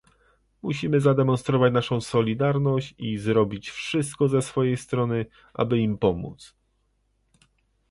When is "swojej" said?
4.41-4.77